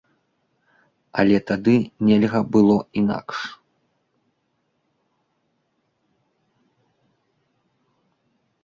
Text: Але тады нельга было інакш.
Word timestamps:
Але 1.23 1.37
тады 1.51 1.75
нельга 2.11 2.39
было 2.57 2.77
інакш. 3.03 3.37